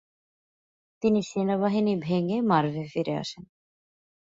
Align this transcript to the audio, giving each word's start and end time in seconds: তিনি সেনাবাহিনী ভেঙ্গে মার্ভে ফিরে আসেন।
তিনি 1.03 1.19
সেনাবাহিনী 1.23 1.93
ভেঙ্গে 1.97 2.37
মার্ভে 2.41 2.83
ফিরে 2.93 3.13
আসেন। 3.17 3.43